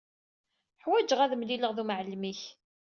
Ḥwaǧeɣ 0.83 1.19
ad 1.21 1.33
mlileɣ 1.37 1.71
d 1.73 1.77
umɛellem-ik. 1.81 2.41